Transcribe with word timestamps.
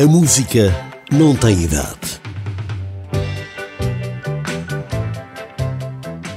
A 0.00 0.06
música 0.06 0.72
não 1.10 1.34
tem 1.34 1.64
idade. 1.64 2.20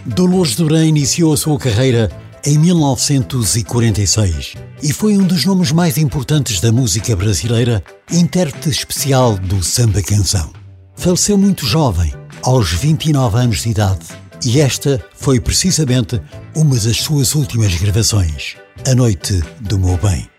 Dolores 0.03 0.55
Duran 0.55 0.87
iniciou 0.87 1.31
a 1.31 1.37
sua 1.37 1.59
carreira 1.59 2.09
em 2.43 2.57
1946 2.57 4.55
e 4.81 4.91
foi 4.91 5.15
um 5.15 5.27
dos 5.27 5.45
nomes 5.45 5.71
mais 5.71 5.99
importantes 5.99 6.59
da 6.59 6.71
música 6.71 7.15
brasileira, 7.15 7.83
intérprete 8.11 8.71
especial 8.71 9.37
do 9.37 9.63
samba 9.63 10.01
canção. 10.01 10.51
Faleceu 10.95 11.37
muito 11.37 11.63
jovem, 11.63 12.11
aos 12.41 12.71
29 12.71 13.37
anos 13.37 13.61
de 13.61 13.69
idade, 13.69 14.07
e 14.43 14.59
esta 14.59 14.99
foi 15.13 15.39
precisamente 15.39 16.19
uma 16.55 16.79
das 16.79 16.97
suas 16.97 17.35
últimas 17.35 17.75
gravações, 17.75 18.55
A 18.87 18.95
Noite 18.95 19.39
do 19.59 19.77
Meu 19.77 19.97
Bem. 19.97 20.30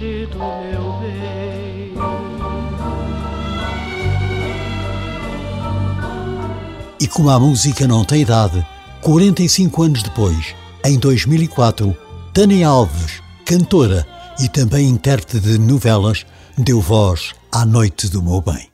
Meu 0.00 0.98
bem. 1.00 1.94
E 6.98 7.06
como 7.06 7.30
a 7.30 7.38
música 7.38 7.86
não 7.86 8.04
tem 8.04 8.22
idade, 8.22 8.66
45 9.02 9.82
anos 9.82 10.02
depois, 10.02 10.54
em 10.84 10.98
2004, 10.98 11.96
Tânia 12.32 12.68
Alves, 12.68 13.22
cantora 13.44 14.06
e 14.40 14.48
também 14.48 14.88
intérprete 14.88 15.40
de 15.40 15.58
novelas, 15.58 16.24
deu 16.56 16.80
voz 16.80 17.32
à 17.52 17.66
Noite 17.66 18.08
do 18.08 18.22
Meu 18.22 18.40
Bem. 18.40 18.70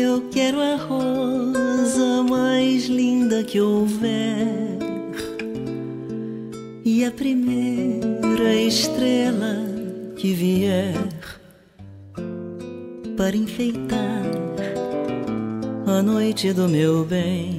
Eu 0.00 0.28
quero 0.30 0.60
a 0.60 0.76
rosa 0.76 2.22
mais 2.22 2.86
linda 2.86 3.42
que 3.42 3.60
houver 3.60 4.78
e 6.84 7.04
a 7.04 7.10
primeira 7.10 8.54
estrela 8.54 9.56
que 10.16 10.32
vier 10.34 10.94
para 13.16 13.36
enfeitar 13.36 14.22
a 15.84 16.00
noite 16.00 16.52
do 16.52 16.68
meu 16.68 17.04
bem. 17.04 17.58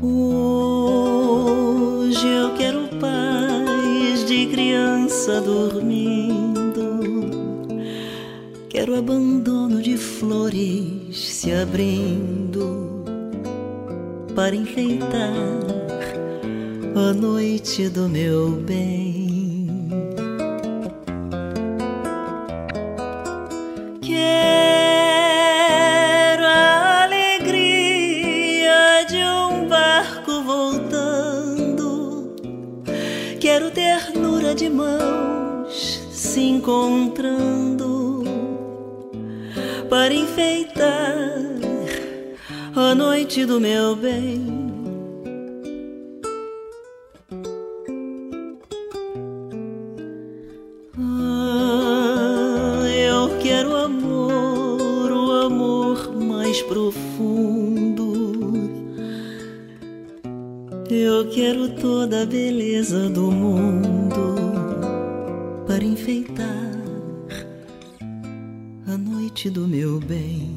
Hoje 0.00 2.28
eu 2.28 2.54
quero 2.54 2.86
paz 3.00 4.24
de 4.24 4.46
criança 4.46 5.40
dormir 5.40 6.51
Quero 8.82 8.98
abandono 8.98 9.80
de 9.80 9.96
flores 9.96 11.16
se 11.16 11.52
abrindo 11.52 13.04
para 14.34 14.56
enfeitar 14.56 15.30
a 16.96 17.12
noite 17.12 17.88
do 17.88 18.08
meu 18.08 18.50
bem. 18.50 19.68
Quero 24.00 25.22
a 26.44 27.04
alegria 27.04 28.74
de 29.08 29.22
um 29.24 29.68
barco 29.68 30.42
voltando, 30.42 32.34
quero 33.38 33.70
ternura 33.70 34.56
de 34.56 34.68
mãos 34.68 36.02
se 36.10 36.40
encontrando 36.40 37.91
para 39.92 40.14
enfeitar 40.14 41.38
a 42.74 42.94
noite 42.94 43.44
do 43.44 43.60
meu 43.60 43.94
bem. 43.94 44.42
Ah, 50.98 52.86
eu 52.88 53.38
quero 53.42 53.76
amor, 53.76 55.12
o 55.12 55.30
amor 55.44 56.10
mais 56.16 56.62
profundo. 56.62 58.14
Eu 60.88 61.28
quero 61.28 61.68
toda 61.74 62.22
a 62.22 62.24
beleza 62.24 63.10
do 63.10 63.30
mundo 63.30 64.36
para 65.66 65.84
enfeitar 65.84 66.91
noite 69.22 69.48
do 69.48 69.68
meu 69.68 70.00
bem. 70.00 70.50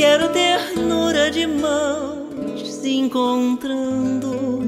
Quero 0.00 0.30
ternura 0.30 1.30
de 1.30 1.46
mãos 1.46 2.66
se 2.66 2.90
encontrando 2.96 4.62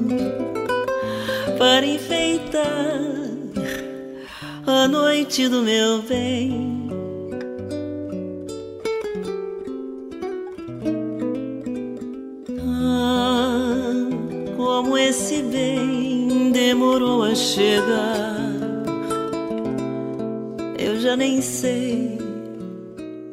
para 1.59 1.87
enfeitar 1.87 3.01
a 4.67 4.87
noite 4.87 5.49
do 5.49 5.63
meu 5.63 6.03
bem. 6.03 6.87
Ah, 12.61 13.95
como 14.59 14.99
esse 14.99 15.43
bem 15.45 16.53
demorou 16.53 17.23
a 17.23 17.35
chegar, 17.35 18.37
eu 20.79 21.01
já 21.01 21.17
nem 21.17 21.41
sei 21.41 22.19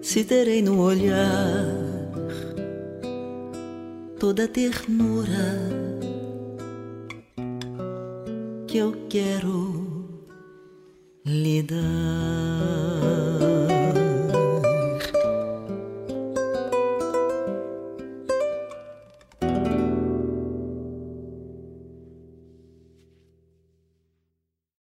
se 0.02 0.24
terei 0.24 0.62
no 0.62 0.82
olhar 0.82 1.79
toda 4.20 4.44
a 4.44 4.48
ternura 4.50 5.56
que 8.68 8.78
eu 8.78 9.08
quero 9.08 10.20
lhe 11.26 11.64
dar. 11.64 12.99